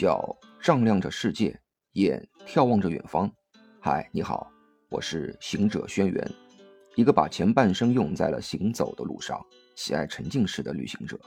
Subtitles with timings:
[0.00, 1.60] 脚丈量着世界，
[1.92, 3.30] 眼眺望着远方。
[3.82, 4.50] 嗨，你好，
[4.88, 6.26] 我是行者轩辕，
[6.94, 9.38] 一个把前半生用在了行走的路上、
[9.76, 11.20] 喜爱沉浸式的旅行者。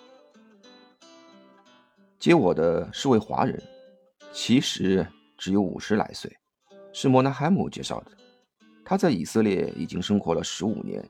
[2.18, 3.62] 接我的是位华人，
[4.32, 5.06] 其实
[5.38, 6.36] 只有五十来岁，
[6.92, 8.12] 是莫纳海姆介绍的。
[8.84, 11.08] 他在以色列已经生活了十五年，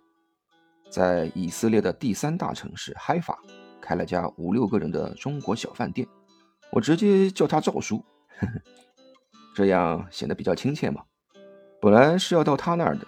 [0.89, 3.39] 在以色列的第三大城市海法
[3.79, 6.05] 开了家五六个人的中国小饭店。
[6.73, 8.03] 我直接叫他赵叔，
[8.39, 8.53] 呵呵，
[9.53, 11.03] 这样显得比较亲切嘛。
[11.79, 13.05] 本来是要到他那儿的，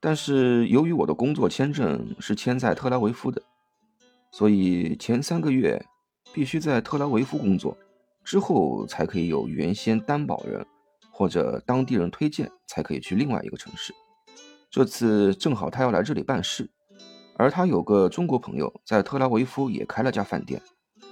[0.00, 3.42] 但是由于我的工作签证是签在特拉维夫的，
[4.32, 5.84] 所以前三个月
[6.32, 7.76] 必须在特拉维夫工作，
[8.24, 10.64] 之后才可以有原先担保人
[11.12, 13.92] 或者当地人推荐，才可以去另外一个城市。
[14.70, 16.70] 这次正好他要来这里办事，
[17.36, 20.62] 而他有个中国朋友在特拉维夫也开了家饭店，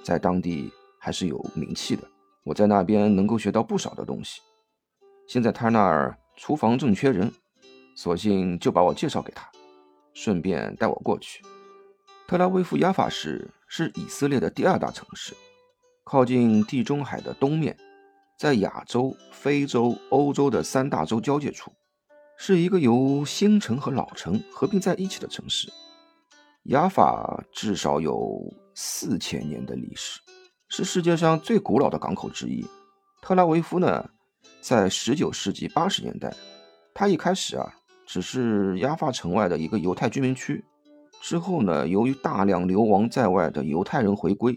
[0.02, 0.72] 在当地。
[1.06, 2.02] 还是有名气的，
[2.42, 4.40] 我在那边能够学到不少的东西。
[5.28, 7.32] 现在他那儿厨房正缺人，
[7.94, 9.48] 索性就把我介绍给他，
[10.14, 11.44] 顺便带我过去。
[12.26, 15.32] 特拉维夫亚法市是以色列的第二大城市，
[16.02, 17.76] 靠近地中海的东面，
[18.36, 21.70] 在亚洲、非洲、欧洲的三大洲交界处，
[22.36, 25.72] 是一个由新城和老城合并在一起的城市。
[26.64, 30.20] 亚法至少有四千年的历史。
[30.68, 32.66] 是世界上最古老的港口之一。
[33.22, 34.08] 特拉维夫呢，
[34.60, 36.34] 在19世纪80年代，
[36.94, 37.72] 它一开始啊，
[38.06, 40.64] 只是亚法城外的一个犹太居民区。
[41.20, 44.56] 之后呢，由于大量流亡在外的犹太人回归，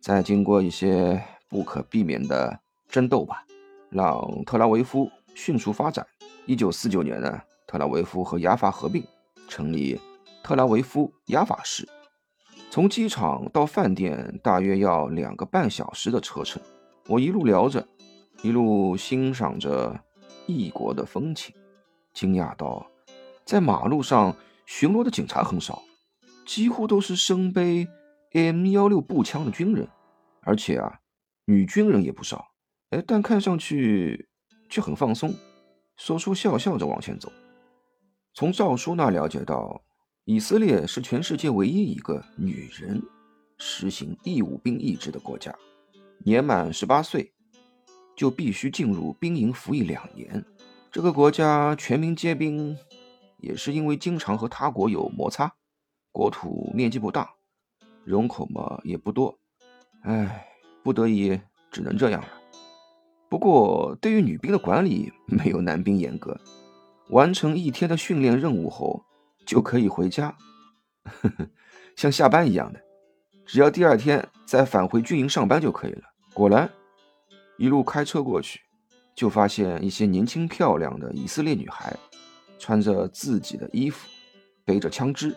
[0.00, 3.44] 再经过一些不可避免的争斗吧，
[3.88, 6.06] 让特拉维夫迅速发展。
[6.46, 9.04] 1949年呢，特拉维夫和亚法合并，
[9.46, 10.00] 成立
[10.42, 11.88] 特拉维夫亚法市。
[12.70, 16.62] 从机场到饭店大约要两个半小时的车程，
[17.08, 17.84] 我一路聊着，
[18.42, 20.00] 一路欣赏着
[20.46, 21.52] 异国的风情，
[22.14, 22.86] 惊讶到，
[23.44, 24.36] 在马路上
[24.66, 25.82] 巡逻的警察很少，
[26.46, 27.88] 几乎都是身背
[28.34, 29.88] M 幺六步枪的军人，
[30.42, 31.00] 而且啊，
[31.46, 32.52] 女军人也不少，
[32.90, 34.28] 哎，但看上去
[34.68, 35.34] 却很放松，
[35.96, 37.32] 说说笑笑着往前走。
[38.32, 39.82] 从赵叔那了解到。
[40.30, 43.02] 以色列是全世界唯一一个女人
[43.58, 45.52] 实行义务兵役制的国家，
[46.18, 47.32] 年满十八岁
[48.14, 50.44] 就必须进入兵营服役两年。
[50.88, 52.78] 这个国家全民皆兵，
[53.38, 55.52] 也是因为经常和他国有摩擦，
[56.12, 57.28] 国土面积不大，
[58.04, 59.36] 人口嘛也不多，
[60.04, 60.46] 唉，
[60.84, 61.40] 不得已
[61.72, 62.28] 只能这样了。
[63.28, 66.40] 不过对于女兵的管理没有男兵严格，
[67.08, 69.04] 完成一天的训练任务后。
[69.46, 70.36] 就可以回家，
[71.04, 71.48] 呵呵，
[71.96, 72.80] 像下班一样的，
[73.44, 76.02] 只要第二天再返回军营上班就可以了。
[76.32, 76.70] 果然，
[77.58, 78.60] 一路开车过去，
[79.14, 81.96] 就发现一些年轻漂亮的以色列女孩，
[82.58, 84.08] 穿着自己的衣服，
[84.64, 85.36] 背着枪支，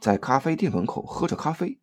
[0.00, 1.76] 在咖啡店门口喝着咖啡，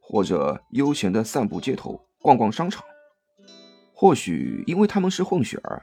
[0.00, 2.84] 或者悠闲地散步街头、逛逛商场。
[3.94, 5.82] 或许因为他们是混血儿，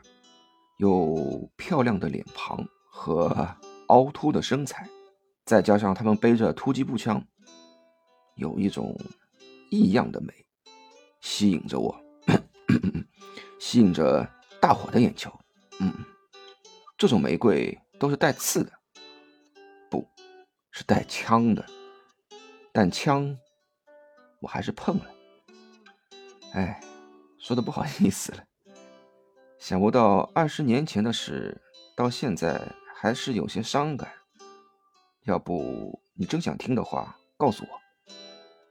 [0.77, 3.47] 有漂亮的脸庞和
[3.87, 4.87] 凹凸的身材。
[5.45, 7.23] 再加上他们背着突击步枪，
[8.35, 8.97] 有一种
[9.69, 10.33] 异样的美，
[11.21, 11.95] 吸引着我，
[13.59, 14.27] 吸引着
[14.59, 15.31] 大伙的眼球。
[15.79, 15.93] 嗯，
[16.97, 18.71] 这种玫瑰都是带刺的，
[19.87, 20.07] 不
[20.71, 21.63] 是带枪的，
[22.73, 23.37] 但枪
[24.39, 25.05] 我还是碰了。
[26.53, 26.81] 哎，
[27.37, 28.43] 说的不好意思了，
[29.59, 31.61] 想不到二十年前的事，
[31.95, 34.11] 到现在还是有些伤感。
[35.25, 37.69] 要不你真想听的话，告诉我，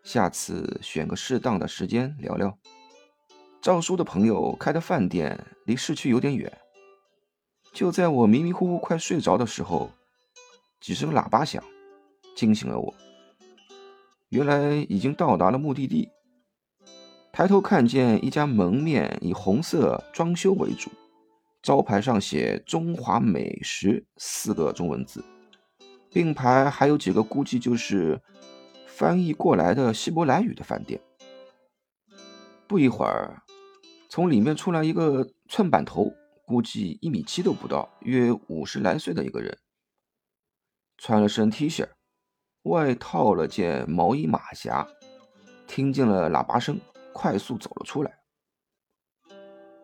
[0.04, 2.56] 下次选个适当的时间聊聊。
[3.60, 6.56] 赵叔的朋友开的饭店离市区有点远，
[7.72, 9.90] 就在我迷迷糊糊快睡着的时候，
[10.80, 11.60] 几声喇叭响
[12.36, 12.94] 惊醒了我。
[14.28, 16.08] 原来已经到达了目的地。
[17.32, 20.88] 抬头看见一家门面以红色装修为主，
[21.60, 25.24] 招牌上写“中华美食”四个中文字。
[26.14, 28.22] 并排还有几个估计就是
[28.86, 31.00] 翻译过来的希伯来语的饭店。
[32.68, 33.42] 不一会儿，
[34.08, 36.12] 从里面出来一个寸板头，
[36.46, 39.58] 估计一米七都不到，约五十来岁的一个人，
[40.96, 41.88] 穿了身 T 恤，
[42.62, 44.86] 外套了件毛衣马甲，
[45.66, 46.80] 听见了喇叭声，
[47.12, 48.20] 快速走了出来。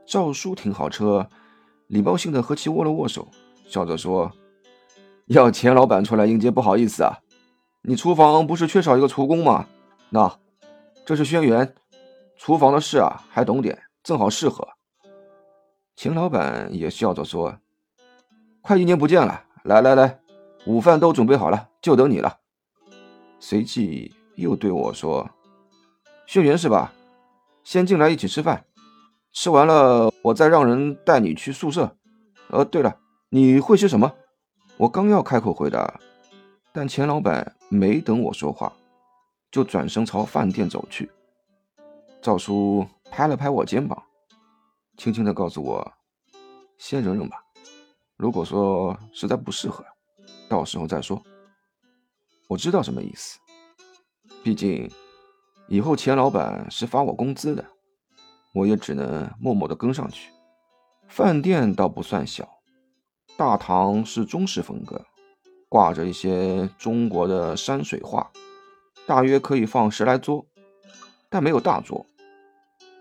[0.07, 1.29] 赵叔停好车，
[1.89, 3.29] 礼貌性的和其握了握手，
[3.67, 4.31] 笑着说。
[5.31, 7.21] 要钱老板出来迎接，不好意思啊，
[7.83, 9.65] 你厨房不是缺少一个厨工吗？
[10.09, 10.41] 那，
[11.07, 11.71] 这是轩辕，
[12.37, 14.67] 厨房的事啊还懂点，正好适合。
[15.95, 17.57] 钱老板也笑着说
[18.61, 20.19] ：“快一年不见了，来来来，
[20.67, 22.39] 午饭都准备好了，就等你了。”
[23.39, 25.31] 随即又对我说
[26.27, 26.93] ：“轩辕是吧？
[27.63, 28.65] 先进来一起吃饭，
[29.33, 31.97] 吃完了我再让人带你去宿舍。
[32.49, 32.97] 呃，对了，
[33.29, 34.13] 你会些什么？”
[34.81, 36.01] 我刚要开口回答，
[36.73, 38.73] 但钱老板没等我说话，
[39.51, 41.11] 就转身朝饭店走去。
[42.23, 44.03] 赵叔拍了拍我肩膀。
[44.97, 45.93] 轻轻地告诉我
[46.81, 47.45] ：“先忍忍吧，
[48.17, 49.85] 如果说实在不适合，
[50.49, 51.23] 到时候再说。”
[52.49, 53.39] 我知道什么意思，
[54.43, 54.91] 毕竟
[55.69, 57.63] 以后钱老板是发我工资的，
[58.55, 60.33] 我也只能默默地跟上去。
[61.07, 62.49] 饭店倒不算小，
[63.41, 65.03] 大堂是中式风格，
[65.67, 68.31] 挂着一些中国的山水画，
[69.07, 70.45] 大约可以放十来桌，
[71.31, 72.05] 但没有大桌。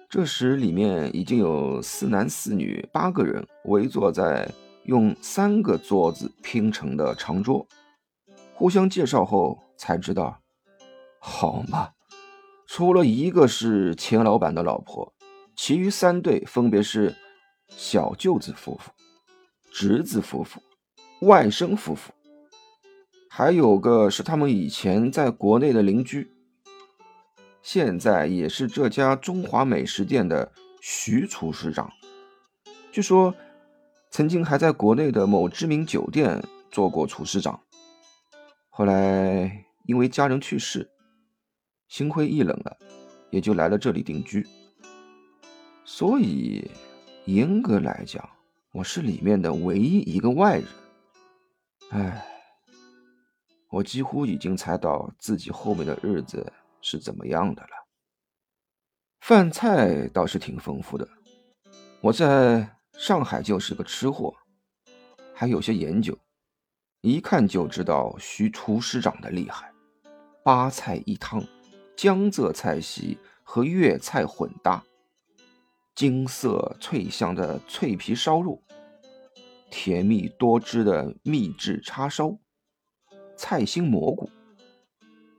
[0.07, 4.49] 这时，里面已经有四男四女八个人围坐在
[4.85, 7.67] 用三个桌子拼成的长桌。
[8.53, 10.39] 互相介绍后才知道，
[11.19, 11.89] 好嘛，
[12.65, 15.11] 除了一个是钱老板的老婆，
[15.57, 17.13] 其余三对分别是
[17.67, 18.89] 小舅子夫妇、
[19.81, 20.61] 侄子夫妇、
[21.21, 22.11] 外甥夫妇，
[23.29, 26.29] 还有个是他们以前在国内的邻居。
[27.61, 31.89] 现在也是这家中华美食店的徐厨师长，
[32.91, 33.33] 据说
[34.11, 37.57] 曾经还在国内的某知名酒店做过厨师长，
[38.67, 40.89] 后来因为家人去世，
[41.87, 42.75] 心灰意冷了，
[43.29, 44.45] 也就来了这里定居。
[45.85, 46.69] 所以
[47.23, 48.29] 严格来讲，
[48.71, 50.67] 我是里面的唯一一个外人。
[51.89, 52.25] 唉，
[53.69, 56.53] 我几乎已经猜到自己后面的日子。
[56.81, 57.69] 是怎么样的了？
[59.19, 61.05] 饭菜倒是挺丰富的。
[61.99, 64.33] 我在上海就是个吃货，
[65.33, 66.17] 还有些研究，
[67.01, 69.73] 一看就知道徐厨师长的厉害。
[70.41, 71.43] 八菜一汤，
[71.97, 74.81] 江浙菜系和粤菜混搭，
[75.99, 78.63] 金色脆香的脆皮烧肉，
[79.69, 82.39] 甜蜜多汁的秘制叉烧，
[83.35, 84.29] 菜心蘑菇。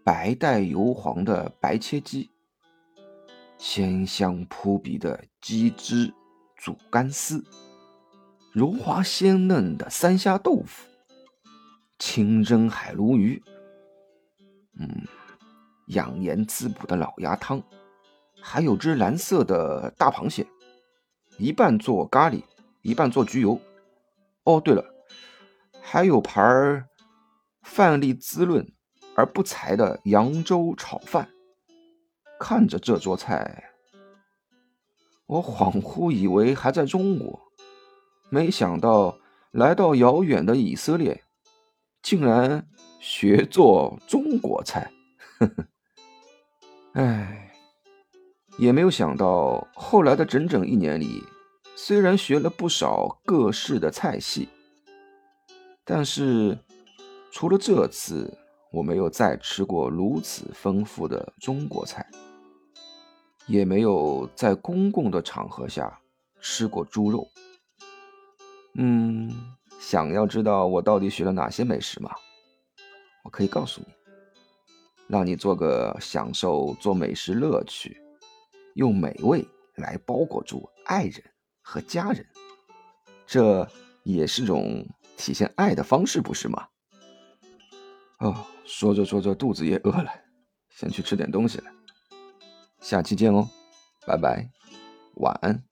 [0.05, 2.29] 白带油黄的白切鸡，
[3.57, 6.12] 鲜香扑鼻的鸡汁
[6.55, 7.43] 煮干丝，
[8.53, 10.87] 柔滑鲜嫩的三虾豆腐，
[11.99, 13.43] 清蒸海鲈鱼，
[14.79, 15.06] 嗯，
[15.87, 17.63] 养颜滋补的老鸭汤，
[18.41, 20.47] 还有只蓝色的大螃蟹，
[21.39, 22.43] 一半做咖喱，
[22.83, 23.61] 一半做焗油。
[24.45, 24.85] 哦，对了，
[25.81, 26.89] 还有盘儿
[27.63, 28.67] 饭粒滋润。
[29.17, 31.29] 而不柴的扬州炒饭，
[32.39, 33.65] 看着这桌菜，
[35.27, 37.39] 我恍惚以为还在中国，
[38.31, 39.19] 没想到
[39.51, 41.23] 来到遥远的以色列，
[42.01, 42.67] 竟然
[42.99, 44.91] 学做中国菜。
[45.39, 45.67] 呵呵，
[46.93, 47.50] 哎，
[48.61, 51.25] 也没有想到后来的整整一年里，
[51.75, 54.49] 虽然学了不少各式的菜系，
[55.85, 56.57] 但是
[57.33, 58.37] 除了这次。
[58.73, 62.09] 我没有再吃过如此丰富的中国菜，
[63.49, 65.99] 也没有在公共的场合下
[66.41, 67.27] 吃过猪肉。
[68.75, 69.29] 嗯，
[69.81, 72.13] 想要知道我到底学了哪些美食吗？
[73.25, 73.89] 我可以告诉你，
[75.08, 78.01] 让你做个享受做美食乐趣，
[78.74, 79.46] 用美味
[79.77, 81.22] 来包裹住爱人
[81.62, 82.27] 和家人，
[83.27, 83.69] 这
[84.03, 84.86] 也是种
[85.17, 86.69] 体现爱的方式，不是吗？
[88.19, 88.46] 哦。
[88.67, 90.08] 说着说着，肚子也饿了，
[90.69, 91.65] 先去吃点东西了。
[92.81, 93.48] 下期见哦，
[94.06, 94.48] 拜拜，
[95.17, 95.69] 晚安。